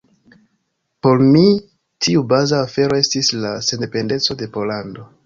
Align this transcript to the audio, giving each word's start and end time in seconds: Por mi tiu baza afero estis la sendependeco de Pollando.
Por 1.07 1.19
mi 1.35 1.43
tiu 2.07 2.23
baza 2.31 2.63
afero 2.69 2.97
estis 3.03 3.29
la 3.45 3.53
sendependeco 3.69 4.39
de 4.41 4.49
Pollando. 4.57 5.07